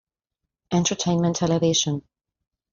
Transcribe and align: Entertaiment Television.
Entertaiment 0.71 1.31
Television. 1.35 2.01